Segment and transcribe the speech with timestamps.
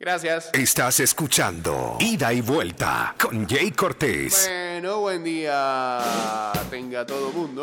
[0.00, 0.48] Gracias.
[0.54, 4.48] Estás escuchando Ida y Vuelta con Jay Cortés.
[4.48, 6.00] Bueno, buen día.
[6.70, 7.62] Tenga todo mundo.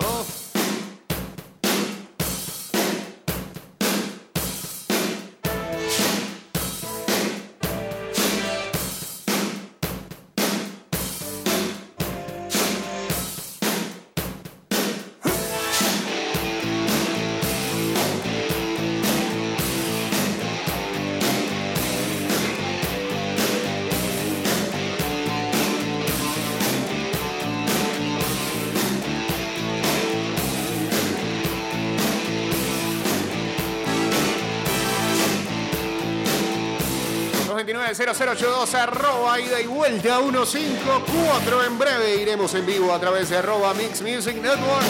[37.97, 43.73] 0082 arroba ida y vuelta 154 en breve iremos en vivo a través de arroba
[43.73, 44.85] Mix Music Network.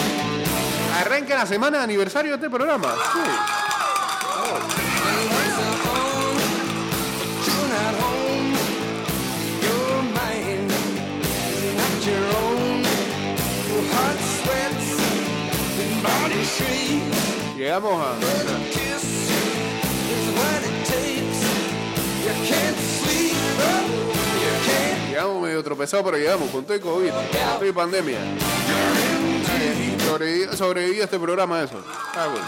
[1.00, 2.94] Arranca la semana de aniversario de este programa.
[17.56, 18.78] Llegamos a...
[25.08, 28.18] Llegamos medio tropezado, pero llegamos con todo el COVID, con todo el pandemia.
[31.00, 31.82] A este programa eso.
[32.14, 32.46] Ah, bueno.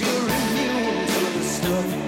[0.00, 2.03] Y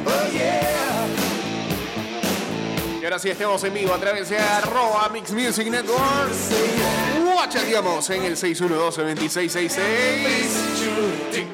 [3.06, 6.32] ahora sí estemos en vivo a través de arroba Mix Music Network.
[7.48, 9.78] Chateamos en el 612-2666.
[11.32, 11.46] El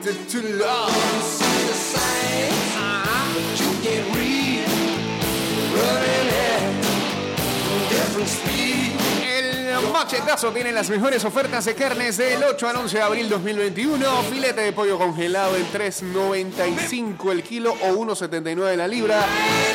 [9.90, 14.22] machetazo tiene las mejores ofertas de carnes del 8 al 11 de abril 2021.
[14.30, 19.24] Filete de pollo congelado en 3.95 el kilo o 1.79 la libra.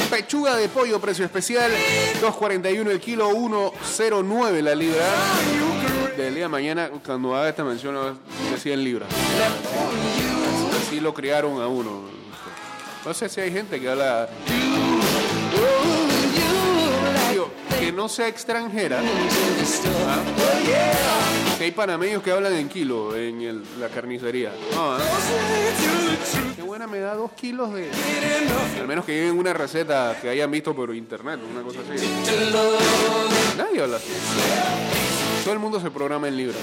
[0.09, 1.71] Pechuga de pollo precio especial
[2.21, 5.05] 2.41 el kilo, 1.09 la libra
[6.15, 7.95] del día de mañana, cuando haga esta mención,
[8.51, 9.09] de 100 libras.
[10.81, 12.01] Así lo criaron a uno.
[13.05, 14.27] No sé si hay gente que habla.
[17.87, 18.99] Que no sea extranjera.
[18.99, 20.21] ¿ah?
[21.57, 24.51] Que hay panameños que hablan en kilo en la carnicería.
[24.75, 24.97] ¿ah?
[26.53, 27.89] Qué buena me da dos kilos de.
[28.79, 32.05] Al menos que lleven una receta que hayan visto por internet, una cosa así.
[33.57, 34.11] Nadie habla así
[35.47, 36.57] todo el mundo se programa en libras.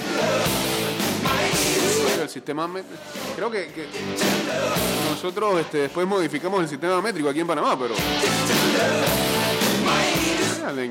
[2.21, 2.69] El sistema
[3.35, 3.67] creo que,
[5.09, 7.95] nosotros este, después modificamos el sistema métrico aquí en Panamá, pero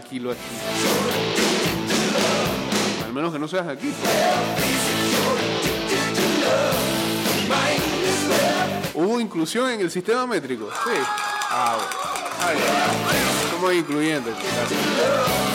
[0.03, 0.41] kilo aquí.
[3.05, 3.93] Al menos que no seas aquí.
[8.95, 10.69] Hubo inclusión en el sistema métrico.
[10.85, 11.01] Sí.
[11.51, 11.77] Ah,
[13.73, 14.35] incluyentes.
[14.35, 15.54] Lo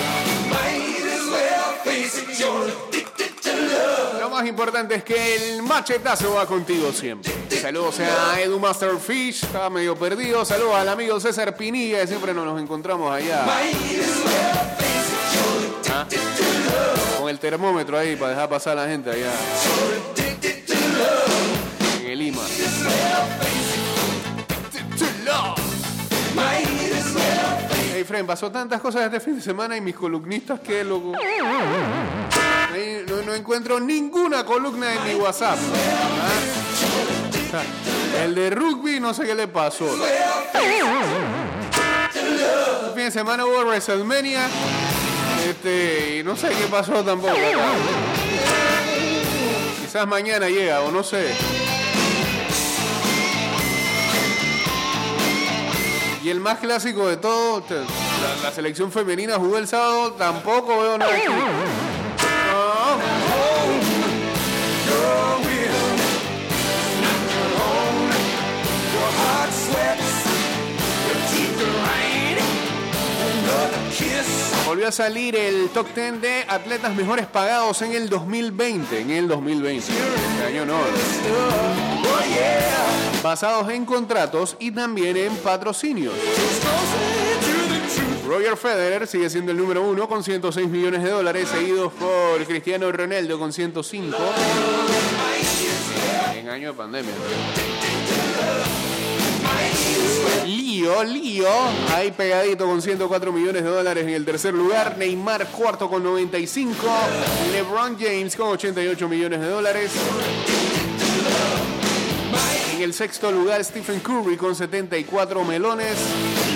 [4.39, 7.29] más importante es que el machetazo va contigo siempre.
[7.49, 10.45] Saludos a Edu Masterfish, estaba medio perdido.
[10.45, 13.45] Saludos al amigo César Pinilla, que siempre nos encontramos allá.
[15.91, 16.07] ¿Ah?
[17.19, 19.29] Con el termómetro ahí para dejar pasar a la gente allá.
[22.01, 22.41] En el Lima.
[27.93, 31.11] Hey, Fren, pasó tantas cosas este fin de semana y mis columnistas que loco.
[33.25, 35.57] No, encuentro ninguna columna en mi WhatsApp.
[38.23, 39.87] El de rugby, no sé qué le pasó.
[42.93, 44.47] Fin de semana hubo WrestleMania.
[45.47, 47.33] Este, y no sé qué pasó tampoco.
[49.81, 51.33] Quizás mañana llega, o no sé.
[56.23, 57.63] Y el más clásico de todo,
[58.43, 61.11] la, selección femenina jugó el sábado, tampoco veo nada.
[74.69, 79.01] Volvió a salir el top 10 de atletas mejores pagados en el 2020.
[79.01, 79.79] En el 2020.
[79.79, 80.77] Este año no.
[83.23, 86.13] Basados en contratos y también en patrocinios.
[88.27, 92.91] Roger Federer sigue siendo el número uno con 106 millones de dólares, seguidos por Cristiano
[92.91, 94.15] Ronaldo con 105
[96.35, 97.13] en año de pandemia.
[100.45, 101.47] Lío, lío.
[101.93, 104.97] Ahí pegadito con 104 millones de dólares en el tercer lugar.
[104.97, 106.75] Neymar cuarto con 95.
[107.51, 109.91] LeBron James con 88 millones de dólares.
[112.79, 115.97] En el sexto lugar, Stephen Curry con 74 melones.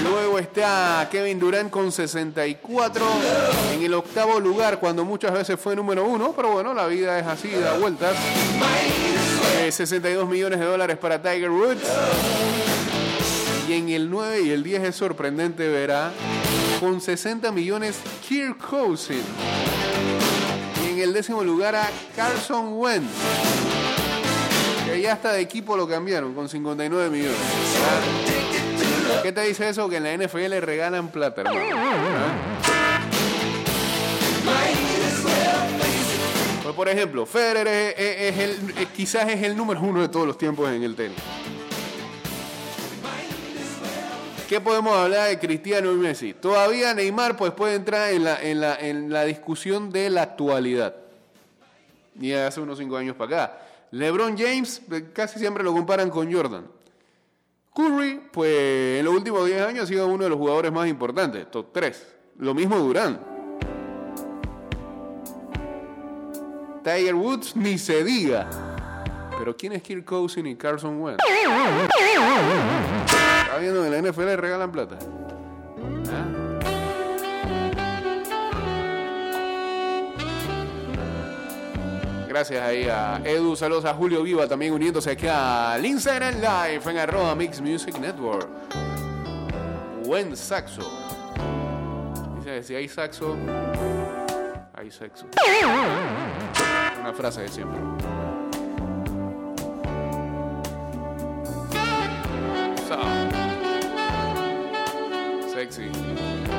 [0.03, 3.05] Luego está Kevin Durant con 64.
[3.73, 7.27] En el octavo lugar, cuando muchas veces fue número uno, pero bueno, la vida es
[7.27, 8.15] así, da vueltas.
[9.71, 11.81] 62 eh, millones de dólares para Tiger Woods.
[13.67, 16.11] Y en el 9 y el 10 es sorprendente, verá,
[16.79, 19.23] con 60 millones Kirk Cousins.
[20.83, 23.09] Y en el décimo lugar a Carson Wentz.
[24.85, 27.37] Que ya está de equipo lo cambiaron con 59 millones.
[29.23, 29.87] ¿Qué te dice eso?
[29.89, 31.63] Que en la NFL regalan plata, hermano.
[36.75, 40.95] Por ejemplo, Federer es, quizás es el número uno de todos los tiempos en el
[40.95, 41.17] tenis.
[44.49, 46.33] ¿Qué podemos hablar de Cristiano y Messi?
[46.33, 50.95] Todavía Neymar pues, puede entrar en la, en la, en la discusión de la actualidad.
[52.19, 53.59] Y hace unos cinco años para acá.
[53.91, 56.65] LeBron James eh, casi siempre lo comparan con Jordan.
[57.73, 61.49] Curry, pues en los últimos 10 años ha sido uno de los jugadores más importantes,
[61.49, 62.15] top 3.
[62.37, 63.32] Lo mismo Durán.
[66.83, 68.47] Tiger Woods ni se diga.
[69.37, 71.23] Pero ¿quién es Kirk Cousins y Carson Wentz?
[73.41, 74.97] Está viendo en la NFL regalan plata.
[76.11, 76.43] ¿Ah?
[82.33, 86.97] Gracias ahí a Edu, saludos a Julio Viva también uniéndose aquí al Instagram Live en
[86.97, 88.49] arroba Mix Music Network.
[90.03, 90.81] Buen saxo.
[92.39, 93.37] Dice, si hay saxo,
[94.73, 95.27] hay sexo.
[97.03, 97.81] Una frase de siempre.
[105.53, 105.91] Sexy.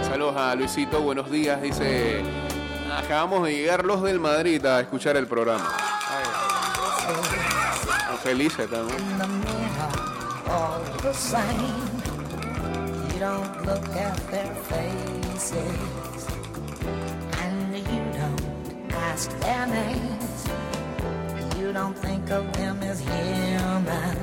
[0.06, 2.22] Saludos a Luisito, buenos días, dice
[2.94, 5.66] Acabamos de llegar los del Madrid a escuchar el programa.
[8.22, 8.98] Felices también.
[14.68, 16.26] Faces
[17.40, 20.13] and you don't ask their names.
[21.74, 24.16] Don't think of them as human.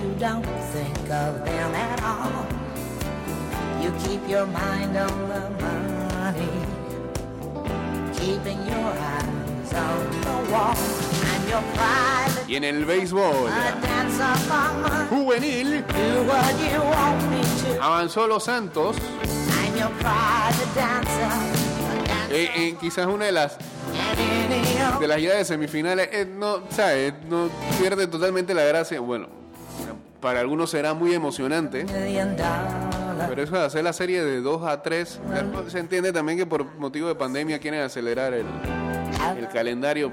[0.00, 2.46] You don't think of them at all.
[3.82, 6.68] You keep your mind on the money.
[12.46, 13.50] Y en el béisbol
[15.10, 15.84] juvenil
[17.80, 18.96] avanzó Los Santos.
[22.30, 23.58] Eh, eh, quizás una de las
[25.00, 27.14] de las ideas de semifinales eh, no, ¿sabes?
[27.28, 27.48] no
[27.80, 29.00] pierde totalmente la gracia.
[29.00, 29.28] Bueno,
[30.20, 31.86] para algunos será muy emocionante.
[33.28, 35.20] Pero eso de hacer la serie de 2 a 3,
[35.68, 38.46] se entiende también que por motivo de pandemia quieren acelerar el,
[39.52, 40.10] calendario.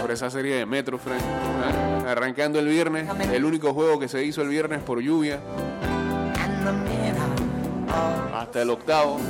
[0.00, 1.22] por esa serie de Metro, Frank.
[2.06, 5.40] Arrancando el viernes, el único juego que se hizo el viernes por lluvia.
[8.34, 9.20] Hasta el octavo.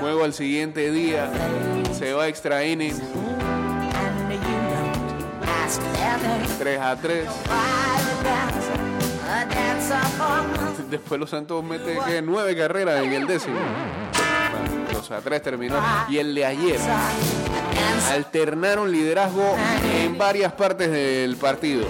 [0.00, 1.30] Juego al siguiente día.
[1.96, 3.00] Se va extra innings.
[6.58, 7.28] 3 a 3.
[10.90, 13.58] Después los Santos mete que 9 carreras en el décimo.
[14.92, 15.76] 2 a 3 terminó.
[16.08, 16.80] Y el de ayer
[18.10, 19.56] alternaron liderazgo
[20.02, 21.86] en varias partes del partido.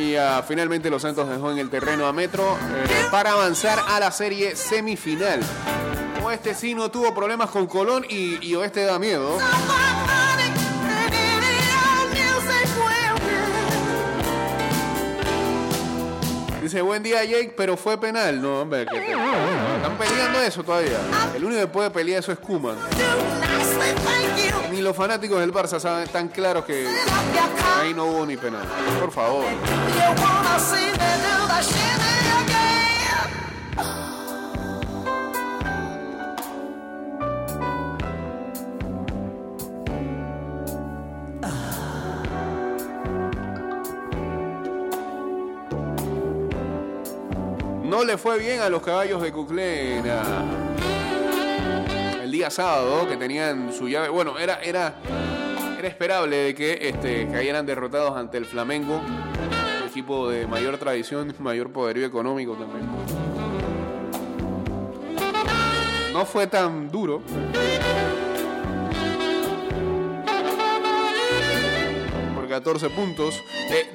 [0.00, 4.00] Y uh, finalmente los Santos dejó en el terreno a Metro eh, para avanzar a
[4.00, 5.40] la serie semifinal.
[6.24, 9.36] Oeste sí no tuvo problemas con Colón y, y Oeste da miedo.
[16.70, 18.40] Dice, buen día Jake, pero fue penal.
[18.40, 21.00] No, hombre, que están peleando eso todavía.
[21.34, 22.76] El único que puede pelear eso es Kuman.
[24.70, 26.86] Ni los fanáticos del Barça saben tan claros que
[27.80, 28.62] ahí no hubo ni penal.
[29.00, 29.46] Por favor.
[48.10, 50.02] Le fue bien a los caballos de Cuclén
[52.20, 54.08] el día sábado que tenían su llave.
[54.08, 54.96] Bueno, era, era,
[55.78, 59.00] era esperable de que este, cayeran derrotados ante el Flamengo,
[59.88, 62.88] equipo de mayor tradición, mayor poderío económico también.
[66.12, 67.22] No fue tan duro.
[72.50, 73.42] 14 puntos.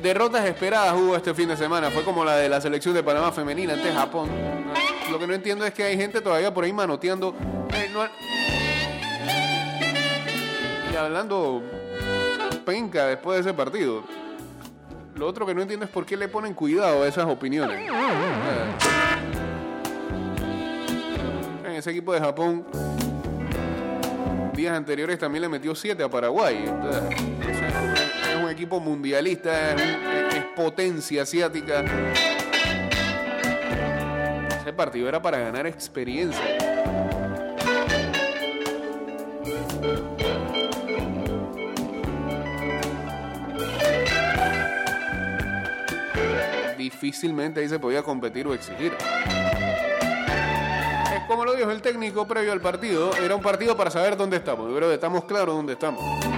[0.01, 1.91] Derrotas esperadas hubo este fin de semana.
[1.91, 4.29] Fue como la de la selección de Panamá femenina ante Japón.
[5.11, 7.35] Lo que no entiendo es que hay gente todavía por ahí manoteando.
[7.73, 7.91] Eh,
[10.91, 11.61] y hablando
[12.65, 14.03] penca después de ese partido.
[15.15, 17.77] Lo otro que no entiendo es por qué le ponen cuidado a esas opiniones.
[17.79, 17.89] Eh,
[21.65, 22.65] En ese equipo de Japón,
[24.53, 26.63] días anteriores también le metió 7 a Paraguay.
[26.65, 27.03] Entonces,
[28.45, 31.83] un equipo mundialista, es, potencia asiática.
[34.61, 36.41] Ese partido era para ganar experiencia.
[46.77, 48.93] Difícilmente ahí se podía competir o exigir.
[51.27, 54.69] Como lo dijo el técnico previo al partido, era un partido para saber dónde estamos.
[54.69, 56.34] Yo creo que estamos claros dónde estamos.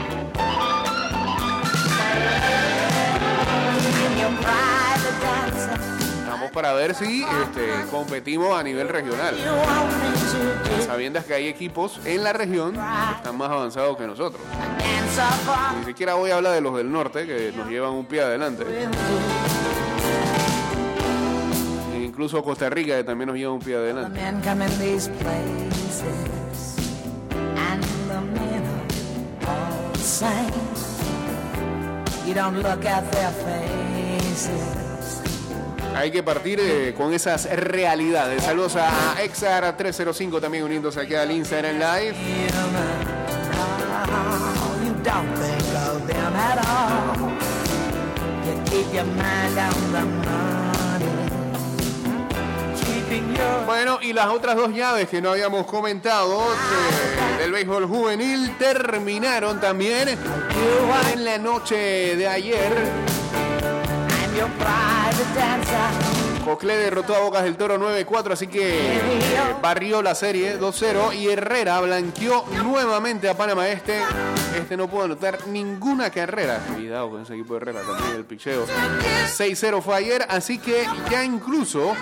[6.57, 9.35] Para ver si este, competimos a nivel regional.
[10.87, 14.41] Sabiendo que hay equipos en la región que están más avanzados que nosotros.
[15.79, 18.65] Ni siquiera voy a hablar de los del norte que nos llevan un pie adelante.
[21.93, 24.19] E incluso Costa Rica que también nos lleva un pie adelante.
[32.25, 34.86] You don't look at their faces.
[35.97, 38.43] Hay que partir eh, con esas realidades.
[38.43, 42.15] Saludos a Exar305 también uniéndose aquí al Instagram Live.
[53.65, 56.43] Bueno, y las otras dos llaves que no habíamos comentado
[57.39, 62.73] del béisbol juvenil terminaron también en la noche de ayer.
[66.47, 69.01] Cocle derrotó a Bocas del Toro 9-4, así que eh,
[69.61, 73.99] barrió la serie 2-0 y Herrera blanqueó nuevamente a Panamá Este.
[74.57, 76.59] Este no pudo anotar ninguna carrera.
[76.73, 78.65] Cuidado con ese equipo de Herrera también, el picheo.
[78.65, 81.93] 6-0 fue ayer, así que ya incluso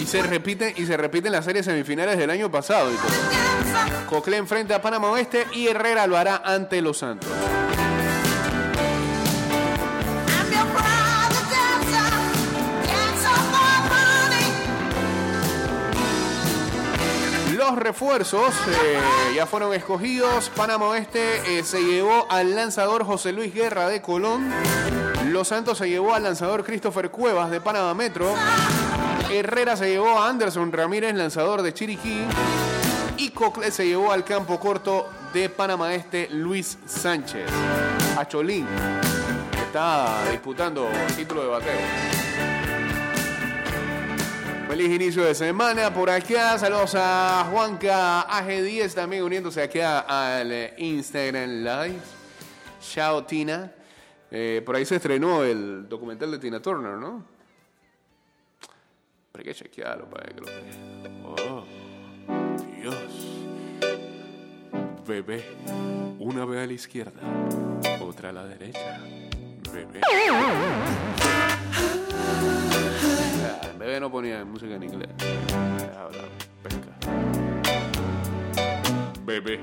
[0.00, 2.90] y se repite y se repiten las series semifinales del año pasado.
[2.92, 4.08] y todo.
[4.08, 7.30] Cocle enfrenta a Panamá Oeste y Herrera lo hará ante Los Santos.
[17.68, 18.98] Los refuerzos eh,
[19.34, 20.50] ya fueron escogidos.
[20.56, 24.50] Panamá Oeste eh, se llevó al lanzador José Luis Guerra de Colón.
[25.26, 28.34] Los Santos se llevó al lanzador Christopher Cuevas de Panamá Metro.
[29.30, 32.22] Herrera se llevó a Anderson Ramírez, lanzador de Chiriquí.
[33.18, 37.50] Y Cocle se llevó al campo corto de Panamá Este Luis Sánchez.
[38.16, 38.66] A Cholín,
[39.52, 42.27] que está disputando el título de bateo.
[44.68, 46.58] Feliz inicio de semana por acá.
[46.58, 52.00] Saludos a Juanca AG10 también uniéndose aquí a- al eh, Instagram Live.
[52.80, 53.72] Chao Tina.
[54.30, 57.24] Eh, por ahí se estrenó el documental de Tina Turner, ¿no?
[59.32, 60.46] Pero hay que chequearlo para que lo.
[61.24, 61.64] Oh,
[62.76, 62.94] Dios.
[65.06, 65.44] Bebé.
[66.18, 67.20] Una vez a la izquierda,
[68.02, 69.00] otra a la derecha.
[69.72, 70.00] Bebé.
[73.78, 75.08] Ah, Bebé no ponía música en inglés.
[75.96, 76.18] Ahora,
[76.64, 76.98] pesca.
[79.24, 79.60] Bebé.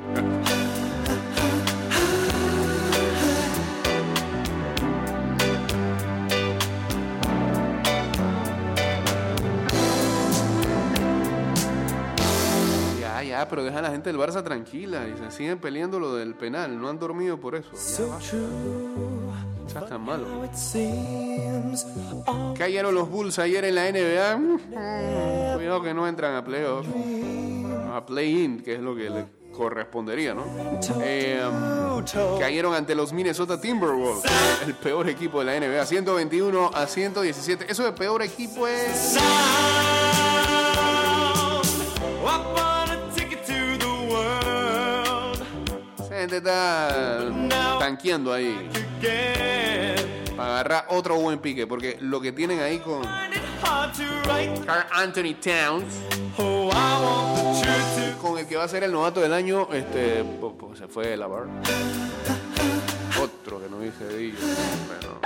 [13.02, 16.16] Ya, ya, pero deja a la gente del Barça tranquila y se siguen peleando lo
[16.16, 16.80] del penal.
[16.80, 17.72] No han dormido por eso.
[17.74, 19.15] Ya
[19.80, 20.26] seas tan malo.
[22.58, 24.38] Cayeron los Bulls ayer en la NBA.
[24.38, 26.86] Mm, Cuidado que no entran a playoff.
[27.94, 30.44] A play-in, que es lo que le correspondería, ¿no?
[31.02, 31.42] Eh,
[32.40, 34.24] cayeron ante los Minnesota Timberwolves,
[34.66, 35.86] el peor equipo de la NBA.
[35.86, 37.72] 121 a 117.
[37.72, 39.18] Eso de peor equipo es...
[46.00, 47.30] Esa gente está
[47.80, 48.70] tanqueando ahí.
[50.36, 51.66] Para agarrar otro buen pique.
[51.68, 53.04] Porque lo que tienen ahí con
[54.66, 55.96] Carl Anthony Towns,
[58.22, 61.28] con el que va a ser el novato del año, este, pues, se fue la
[61.28, 61.48] bar.
[63.22, 64.40] Otro que no dice de ellos.
[64.88, 65.20] Bueno.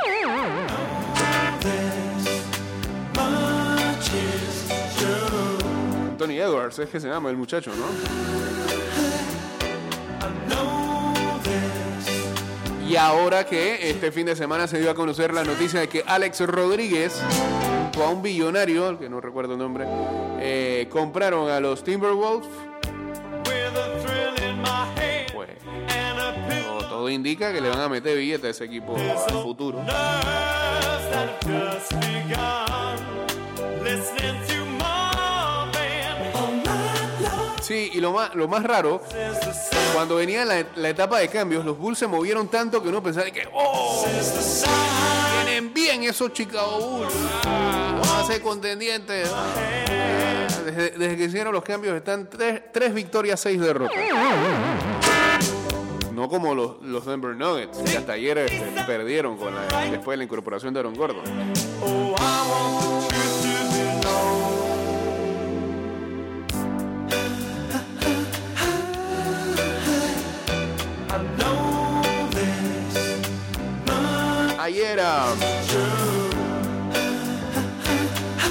[6.12, 7.86] Anthony Edwards es que se llama el muchacho, ¿no?
[12.89, 16.03] Y ahora que este fin de semana se dio a conocer la noticia de que
[16.08, 17.22] Alex Rodríguez,
[17.84, 19.86] junto a un billonario, que no recuerdo el nombre,
[20.39, 22.50] eh, compraron a los Timberwolves,
[25.31, 25.50] pues
[26.89, 29.86] todo, indica que le van a meter billete a ese equipo al futuro.
[37.62, 39.03] Sí, y lo más, lo más raro,
[39.93, 43.29] cuando venía la, la etapa de cambios, los Bulls se movieron tanto que uno pensaba
[43.31, 44.05] que, ¡oh!
[45.43, 47.13] Vienen bien esos Chicago Bulls.
[47.46, 49.29] Ah, van a ser contendientes.
[49.34, 53.98] Ah, Desde, desde que hicieron los cambios están tres, tres victorias, seis derrotas.
[56.13, 60.17] No como los, los Denver Nuggets, que hasta ayer este, perdieron con la- después de
[60.17, 61.24] la incorporación de Aaron Gordon.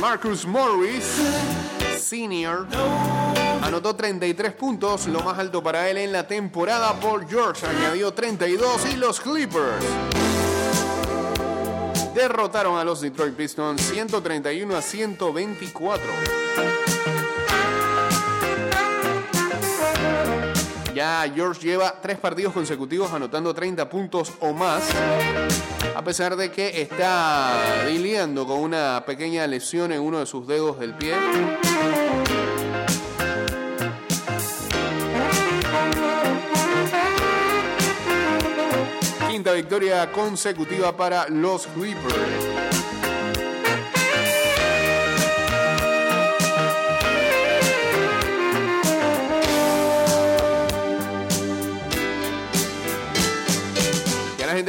[0.01, 1.05] Marcus Morris,
[1.99, 2.67] senior,
[3.63, 6.99] anotó 33 puntos, lo más alto para él en la temporada.
[7.01, 9.85] Paul George añadió 32 y los Clippers
[12.15, 16.07] derrotaron a los Detroit Pistons 131 a 124.
[20.95, 24.83] Ya George lleva tres partidos consecutivos anotando 30 puntos o más,
[25.95, 30.79] a pesar de que está lidiando con una pequeña lesión en uno de sus dedos
[30.81, 31.15] del pie.
[39.29, 42.78] Quinta victoria consecutiva para los Clippers.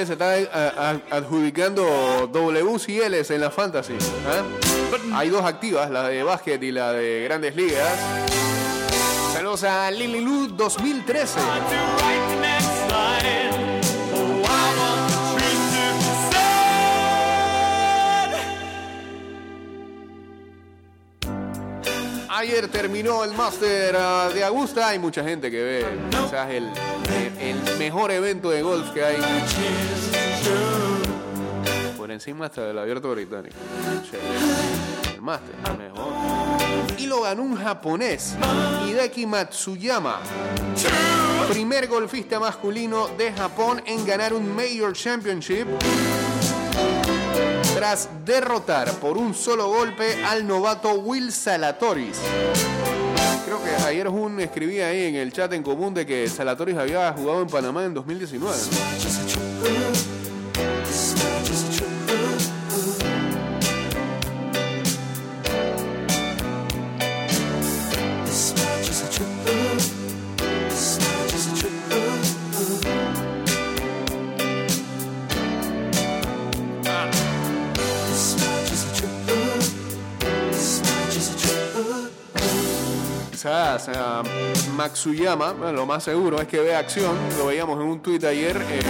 [0.05, 0.47] Se está eh,
[1.09, 3.93] adjudicando Ws y Ls en la fantasy.
[4.27, 4.43] ¿ah?
[5.17, 7.99] Hay dos activas, la de básquet y la de grandes ligas.
[9.33, 11.39] Saludos a Lily Lu 2013.
[22.31, 24.89] Ayer terminó el Master ah, de Augusta.
[24.89, 26.65] Hay mucha gente que ve quizás el,
[27.39, 29.17] el- el mejor evento de golf que hay.
[31.97, 33.55] Por encima hasta del abierto británico.
[35.15, 36.07] El Master, el mejor.
[36.97, 38.35] Y lo ganó un japonés,
[38.87, 40.19] Hideki Matsuyama.
[41.49, 45.65] Primer golfista masculino de Japón en ganar un Major Championship
[47.79, 52.19] tras derrotar por un solo golpe al novato Will Salatoris.
[53.45, 57.13] Creo que ayer Jun escribía ahí en el chat en común de que Salatoris había
[57.13, 58.53] jugado en Panamá en 2019.
[83.79, 84.23] Quizás ah,
[84.75, 87.15] Matsuyama, lo más seguro es que vea acción.
[87.37, 88.57] Lo veíamos en un tuit ayer.
[88.57, 88.81] eh,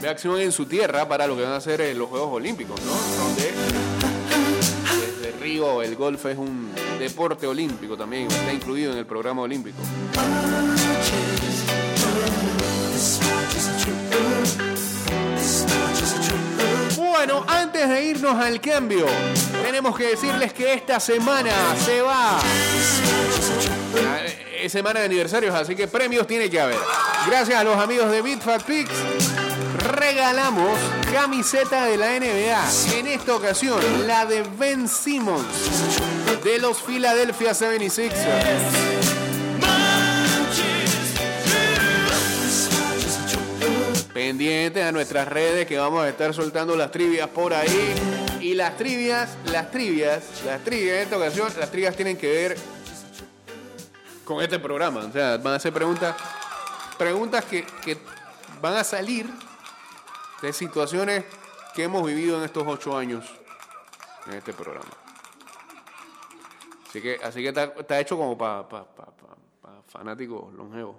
[0.00, 2.80] ve acción en su tierra para lo que van a ser eh, los Juegos Olímpicos,
[2.80, 2.92] ¿no?
[3.22, 3.52] Donde
[5.20, 9.76] desde Río el golf es un deporte olímpico también, está incluido en el programa olímpico.
[17.12, 19.04] Bueno, antes de irnos al cambio,
[19.62, 21.52] tenemos que decirles que esta semana
[21.84, 22.40] se va.
[23.94, 26.78] Eh, Es semana de aniversarios, así que premios tiene que haber.
[27.26, 28.90] Gracias a los amigos de BitFat Picks,
[29.90, 30.78] regalamos
[31.12, 32.98] camiseta de la NBA.
[32.98, 35.44] En esta ocasión, la de Ben Simmons,
[36.42, 38.91] de los Philadelphia 76ers.
[44.22, 47.92] Pendientes a nuestras redes que vamos a estar soltando las trivias por ahí.
[48.40, 52.56] Y las trivias, las trivias, las trivias en esta ocasión, las trivias tienen que ver
[54.24, 55.00] con este programa.
[55.00, 56.14] O sea, van a ser preguntas,
[56.96, 57.98] preguntas que, que
[58.60, 59.28] van a salir
[60.40, 61.24] de situaciones
[61.74, 63.28] que hemos vivido en estos ocho años
[64.28, 64.86] en este programa.
[66.88, 68.68] Así que, así que está, hecho como para
[69.88, 70.94] fanáticos longevos.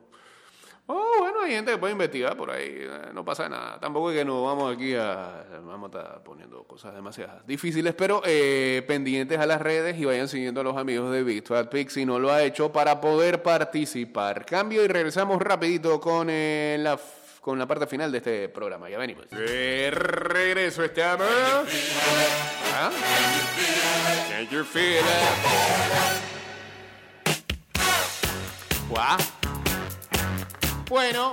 [0.85, 3.79] Oh, bueno, hay gente que puede investigar por ahí, eh, no pasa nada.
[3.79, 8.21] Tampoco es que nos vamos aquí a, vamos a estar poniendo cosas demasiado difíciles, pero
[8.25, 12.05] eh, pendientes a las redes y vayan siguiendo a los amigos de Fat Pig si
[12.05, 14.45] no lo ha hecho para poder participar.
[14.45, 16.99] Cambio y regresamos rapidito con eh, la
[17.39, 18.89] con la parte final de este programa.
[18.89, 19.29] Ya venimos.
[19.29, 21.27] De regreso estamos.
[22.73, 22.89] ¿Ah?
[24.29, 25.03] Can you feel
[28.89, 29.32] it?
[30.93, 31.31] Bueno,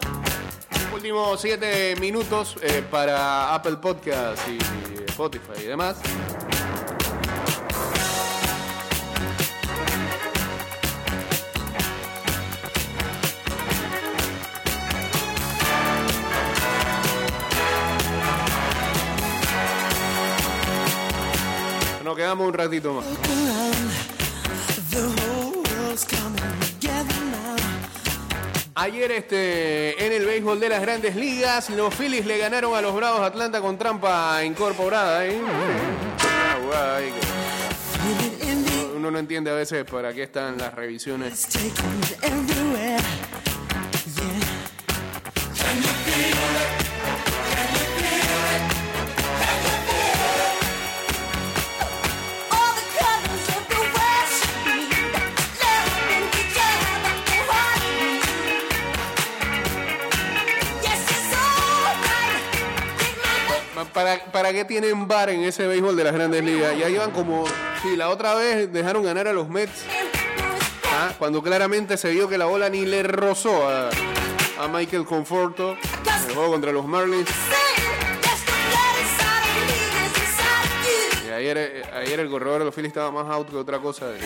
[0.95, 4.57] últimos siete minutos eh, para Apple Podcast y
[5.11, 5.99] Spotify y demás.
[22.03, 23.05] Nos quedamos un ratito más.
[28.81, 32.95] Ayer este, en el béisbol de las grandes ligas, los Phillies le ganaron a los
[32.95, 35.27] Bravos de Atlanta con trampa incorporada.
[35.27, 35.39] ¿eh?
[38.97, 41.47] Uno no entiende a veces para qué están las revisiones.
[64.41, 66.75] ¿Para, ¿Para qué tienen bar en ese béisbol de las grandes ligas?
[66.79, 67.45] Ya llevan como...
[67.83, 69.85] Sí, la otra vez dejaron ganar a los Mets.
[70.95, 71.13] ¿ah?
[71.19, 73.91] Cuando claramente se vio que la bola ni le rozó a,
[74.59, 77.29] a Michael Conforto en el juego contra los Marlins.
[81.29, 84.07] Y ayer, ayer el corredor de los Phillies estaba más out que otra cosa.
[84.07, 84.21] de.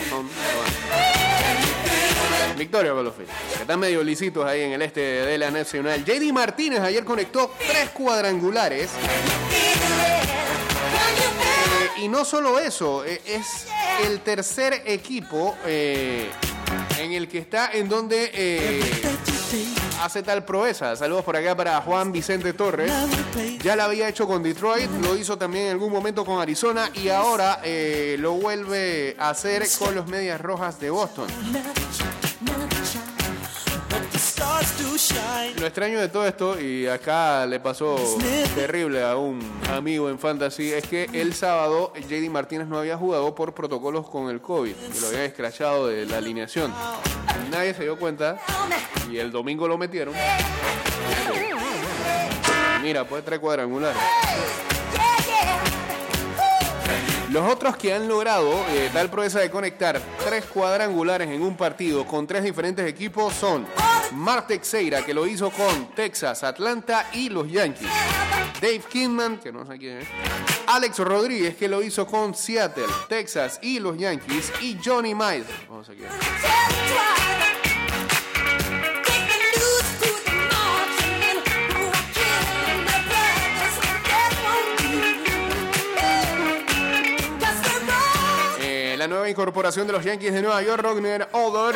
[2.57, 3.33] Victoria para los Phillies.
[3.59, 6.05] Están medio lisitos ahí en el este de la Nacional.
[6.05, 8.91] JD Martínez ayer conectó tres cuadrangulares.
[12.05, 13.65] Y no solo eso, eh, es
[14.03, 16.29] el tercer equipo eh,
[16.99, 18.83] en el que está en donde eh,
[20.03, 20.95] hace tal proeza.
[20.95, 22.91] Saludos por acá para Juan Vicente Torres.
[23.63, 27.09] Ya lo había hecho con Detroit, lo hizo también en algún momento con Arizona y
[27.09, 31.27] ahora eh, lo vuelve a hacer con los Medias Rojas de Boston.
[35.59, 37.95] Lo extraño de todo esto, y acá le pasó
[38.55, 39.39] terrible a un
[39.69, 44.29] amigo en Fantasy, es que el sábado JD Martínez no había jugado por protocolos con
[44.29, 46.73] el COVID, y lo habían escrachado de la alineación.
[47.51, 48.39] Nadie se dio cuenta,
[49.11, 50.13] y el domingo lo metieron.
[52.81, 54.01] Mira, pues tres cuadrangulares.
[57.31, 62.05] Los otros que han logrado eh, tal proeza de conectar tres cuadrangulares en un partido
[62.05, 63.65] con tres diferentes equipos son
[64.13, 67.89] Mark Teixeira, que lo hizo con Texas, Atlanta y los Yankees.
[68.61, 70.07] Dave Kingman, que no sé quién es.
[70.67, 74.51] Alex Rodríguez, que lo hizo con Seattle, Texas y los Yankees.
[74.61, 75.47] Y Johnny Miles.
[75.69, 76.15] No sé quién es.
[88.61, 91.75] Eh, la nueva incorporación de los Yankees de Nueva York, Rogner Odor.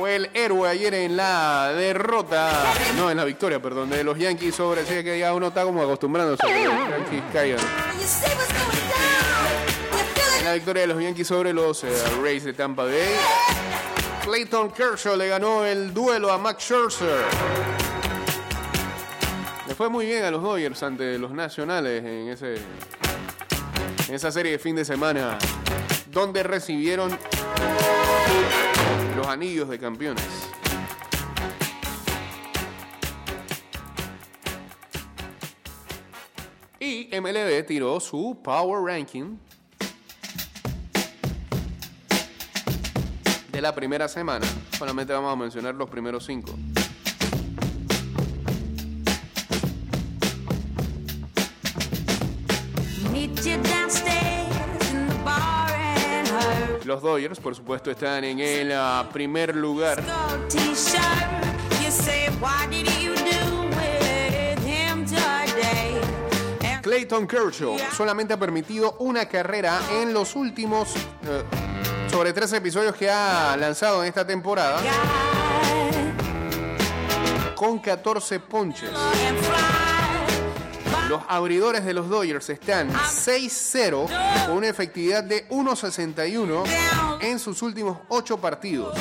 [0.00, 2.50] Fue el héroe ayer en la derrota,
[2.96, 5.82] no en la victoria, perdón, de los Yankees sobre, sí que ya uno está como
[5.82, 7.60] acostumbrándose los Yankees caigan.
[10.38, 11.88] En la victoria de los Yankees sobre los eh,
[12.22, 13.14] Rays de Tampa Bay.
[14.24, 17.22] Clayton Kershaw le ganó el duelo a Max Scherzer.
[19.68, 22.54] Le fue muy bien a los Dodgers ante los Nacionales en ese
[24.08, 25.36] en esa serie de fin de semana
[26.10, 27.18] donde recibieron
[29.30, 30.24] anillos de campeones.
[36.78, 39.36] Y MLB tiró su Power Ranking
[43.52, 44.46] de la primera semana.
[44.78, 46.54] Solamente vamos a mencionar los primeros cinco.
[56.90, 60.02] Los Dodgers, por supuesto, están en el ah, primer lugar.
[66.82, 71.44] Clayton Kershaw solamente ha permitido una carrera en los últimos eh,
[72.10, 74.80] sobre tres episodios que ha lanzado en esta temporada.
[77.54, 78.90] Con 14 ponches.
[81.10, 86.62] Los abridores de los Dodgers están 6-0 con una efectividad de 1.61
[87.20, 88.96] en sus últimos 8 partidos.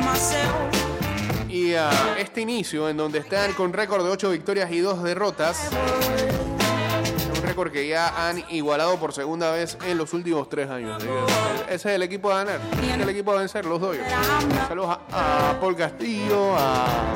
[0.00, 0.54] Myself.
[1.48, 5.68] Y ah, este inicio, en donde están con récord de 8 victorias y 2 derrotas,
[7.36, 11.02] un récord que ya han igualado por segunda vez en los últimos 3 años.
[11.64, 13.98] Ese es el equipo a ganar, ese es el equipo a vencer, los doy.
[14.68, 17.12] Saludos a, a Paul Castillo, a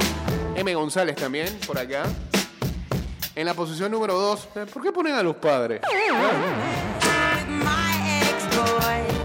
[0.57, 0.75] M.
[0.75, 2.07] González también, por acá.
[3.35, 5.81] En la posición número 2, ¿por qué ponen a los padres?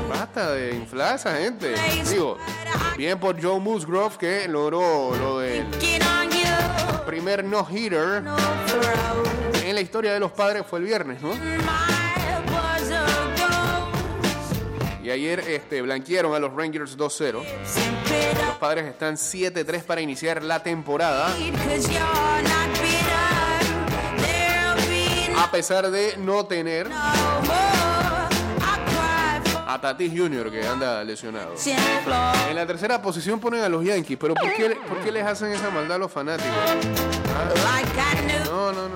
[0.10, 1.76] Basta de inflar esa gente.
[2.10, 2.38] Digo,
[2.96, 5.66] bien por Joe Musgrove que logró lo del
[7.06, 8.24] primer no-hitter
[9.66, 11.32] en la historia de los padres fue el viernes, ¿no?
[15.04, 17.42] Y ayer este, blanquearon a los Rangers 2-0.
[17.66, 21.34] Simply Los padres están 7-3 para iniciar la temporada,
[25.48, 26.90] a pesar de no tener
[29.70, 30.52] a Tatis Jr.
[30.52, 31.54] que anda lesionado.
[32.50, 35.52] En la tercera posición ponen a los Yankees, pero ¿por qué, por qué les hacen
[35.52, 36.52] esa maldad a los fanáticos?
[36.54, 37.82] Ah,
[38.46, 38.96] No, no, no.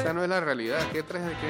[0.00, 0.78] Esa no es la realidad.
[0.92, 1.48] ¿Qué tres de qué?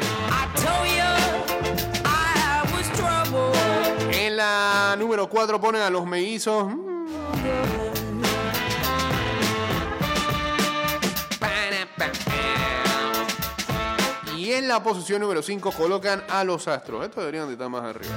[4.26, 6.66] En la número 4 ponen a los mellizos.
[14.46, 17.02] Y en la posición número 5 colocan a los Astros.
[17.04, 18.14] Estos deberían de estar más arriba.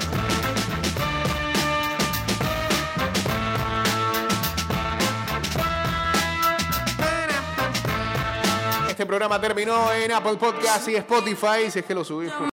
[8.87, 12.47] Este programa terminó en Apple Podcast y Spotify, si es que lo subimos.